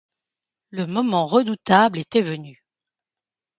Le 0.71 0.87
moment 0.87 1.27
redoutable 1.27 1.99
était 1.99 2.23
venu. 2.23 2.65